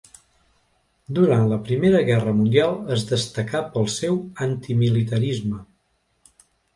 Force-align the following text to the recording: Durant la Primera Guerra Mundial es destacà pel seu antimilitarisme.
Durant 1.17 1.43
la 1.49 1.57
Primera 1.67 1.99
Guerra 2.07 2.33
Mundial 2.37 2.73
es 2.95 3.03
destacà 3.11 3.61
pel 3.75 3.85
seu 3.97 4.17
antimilitarisme. 4.47 5.61